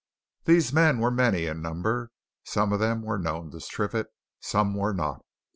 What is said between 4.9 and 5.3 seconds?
not.